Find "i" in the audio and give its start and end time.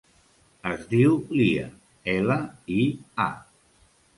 2.79-2.81